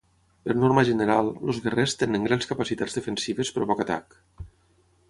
Per 0.45 0.53
norma 0.61 0.83
general, 0.87 1.29
els 1.49 1.59
guerrers 1.67 1.95
tenen 2.01 2.27
grans 2.29 2.51
capacitats 2.53 2.99
defensives 3.01 3.57
però 3.59 3.71
poc 3.75 3.87
atac. 3.87 4.23